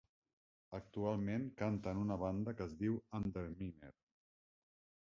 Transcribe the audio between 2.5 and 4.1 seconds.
que es diu Underminer.